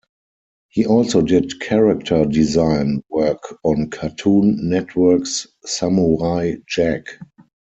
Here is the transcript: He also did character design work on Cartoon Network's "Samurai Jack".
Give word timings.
He 0.69 0.87
also 0.87 1.21
did 1.21 1.59
character 1.59 2.25
design 2.25 3.03
work 3.11 3.59
on 3.63 3.91
Cartoon 3.91 4.57
Network's 4.67 5.45
"Samurai 5.63 6.55
Jack". 6.67 7.03